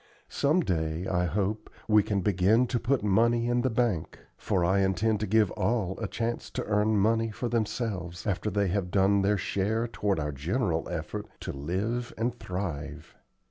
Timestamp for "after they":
8.25-8.69